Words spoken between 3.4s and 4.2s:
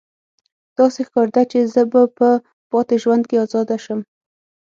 ازاده شم